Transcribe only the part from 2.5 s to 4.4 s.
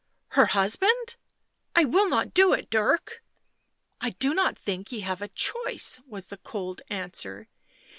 it, Dirk !""I do